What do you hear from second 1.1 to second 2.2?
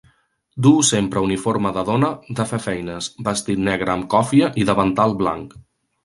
uniforme de dona